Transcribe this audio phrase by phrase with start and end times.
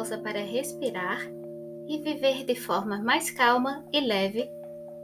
[0.00, 1.20] pausa para respirar
[1.86, 4.48] e viver de forma mais calma e leve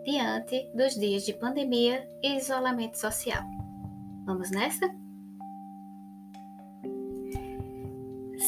[0.04, 3.42] diante dos dias de pandemia e isolamento social.
[4.24, 4.88] Vamos nessa?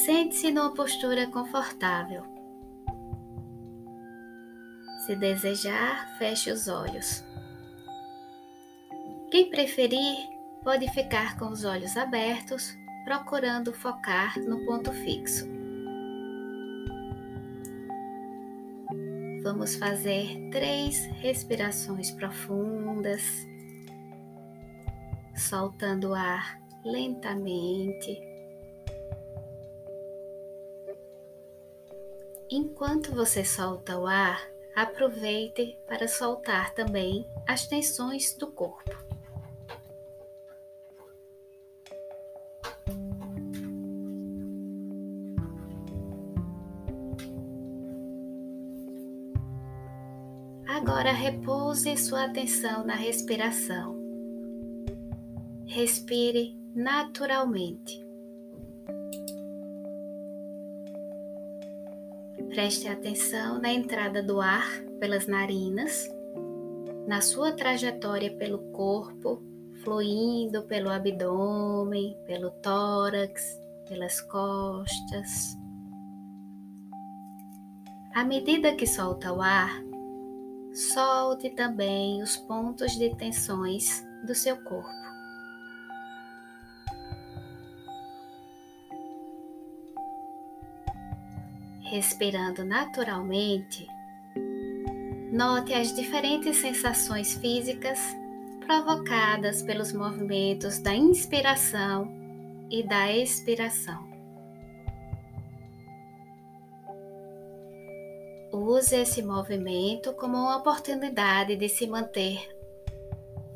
[0.06, 2.22] Sente-se numa postura confortável.
[5.04, 7.24] Se desejar, feche os olhos.
[9.30, 10.16] Quem preferir,
[10.62, 12.74] pode ficar com os olhos abertos,
[13.08, 15.48] procurando focar no ponto fixo.
[19.42, 23.22] Vamos fazer três respirações profundas,
[25.34, 28.20] soltando o ar lentamente.
[32.50, 34.38] Enquanto você solta o ar,
[34.76, 39.07] aproveite para soltar também as tensões do corpo.
[50.80, 53.98] Agora repouse sua atenção na respiração.
[55.66, 58.00] Respire naturalmente.
[62.50, 64.68] Preste atenção na entrada do ar
[65.00, 66.08] pelas narinas,
[67.08, 69.42] na sua trajetória pelo corpo,
[69.82, 73.42] fluindo pelo abdômen, pelo tórax,
[73.88, 75.58] pelas costas.
[78.14, 79.87] À medida que solta o ar,
[80.78, 84.88] solte também os pontos de tensões do seu corpo.
[91.80, 93.88] Respirando naturalmente,
[95.32, 97.98] note as diferentes sensações físicas
[98.64, 102.08] provocadas pelos movimentos da inspiração
[102.70, 104.07] e da expiração.
[108.52, 112.48] Use esse movimento como uma oportunidade de se manter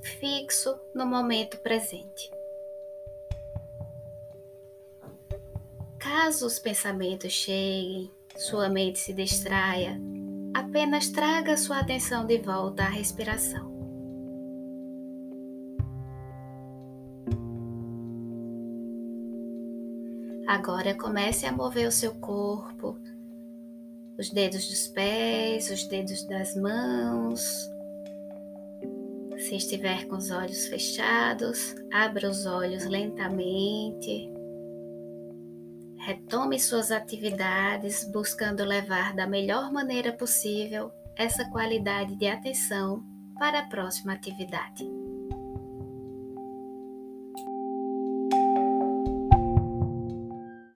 [0.02, 2.30] fixo no momento presente.
[5.98, 9.98] Caso os pensamentos cheguem, sua mente se distraia,
[10.52, 13.72] apenas traga sua atenção de volta à respiração.
[20.46, 22.98] Agora comece a mover o seu corpo,
[24.18, 27.42] os dedos dos pés, os dedos das mãos.
[29.38, 34.30] Se estiver com os olhos fechados, abra os olhos lentamente.
[35.98, 43.04] Retome suas atividades, buscando levar da melhor maneira possível essa qualidade de atenção
[43.38, 45.01] para a próxima atividade.